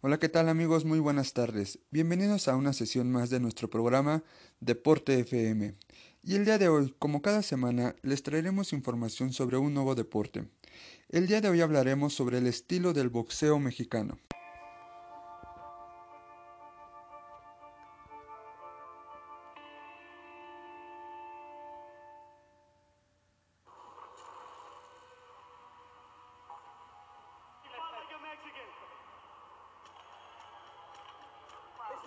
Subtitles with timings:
[0.00, 0.84] Hola, ¿qué tal amigos?
[0.84, 1.80] Muy buenas tardes.
[1.90, 4.22] Bienvenidos a una sesión más de nuestro programa
[4.60, 5.74] Deporte FM.
[6.22, 10.48] Y el día de hoy, como cada semana, les traeremos información sobre un nuevo deporte.
[11.08, 14.20] El día de hoy hablaremos sobre el estilo del boxeo mexicano.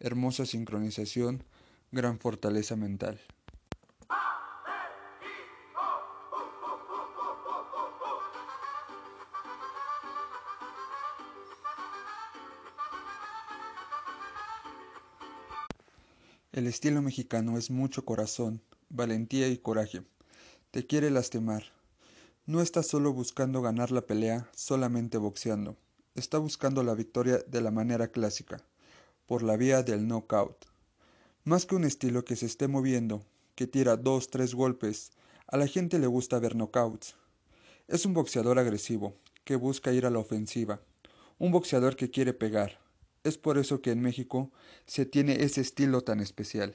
[0.00, 1.44] hermosa sincronización,
[1.92, 3.20] gran fortaleza mental.
[16.54, 20.04] El estilo mexicano es mucho corazón, valentía y coraje.
[20.70, 21.64] Te quiere lastimar.
[22.46, 25.76] No está solo buscando ganar la pelea solamente boxeando.
[26.14, 28.62] Está buscando la victoria de la manera clásica,
[29.26, 30.66] por la vía del knockout.
[31.44, 35.12] Más que un estilo que se esté moviendo, que tira dos, tres golpes,
[35.46, 37.16] a la gente le gusta ver knockouts.
[37.86, 40.80] Es un boxeador agresivo, que busca ir a la ofensiva,
[41.38, 42.80] un boxeador que quiere pegar.
[43.24, 44.50] Es por eso que en México
[44.86, 46.74] se tiene ese estilo tan especial.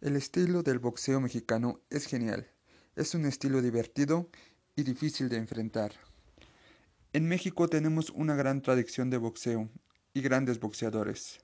[0.00, 2.48] El estilo del boxeo mexicano es genial.
[2.94, 4.30] Es un estilo divertido
[4.76, 5.90] y difícil de enfrentar.
[7.12, 9.68] En México tenemos una gran tradición de boxeo
[10.14, 11.40] y grandes boxeadores,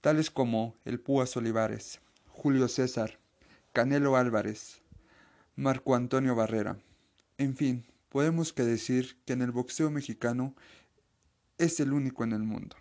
[0.00, 3.18] tales como el Púas Olivares, Julio César,
[3.72, 4.80] Canelo Álvarez,
[5.56, 6.78] Marco Antonio Barrera.
[7.36, 10.54] En fin, podemos que decir que en el boxeo mexicano
[11.58, 12.76] es el único en el mundo.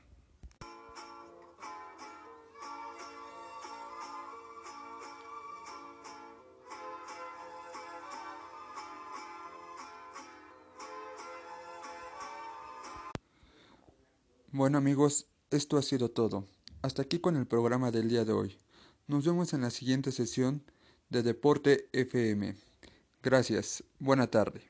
[14.53, 16.45] Bueno amigos, esto ha sido todo.
[16.81, 18.57] Hasta aquí con el programa del día de hoy.
[19.07, 20.61] Nos vemos en la siguiente sesión
[21.09, 22.57] de Deporte FM.
[23.23, 23.81] Gracias.
[23.97, 24.61] Buena tarde.